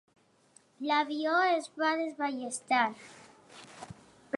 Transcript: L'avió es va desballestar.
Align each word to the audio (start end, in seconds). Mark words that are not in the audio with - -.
L'avió 0.91 1.35
es 1.57 1.69
va 1.83 1.93
desballestar. 2.01 2.85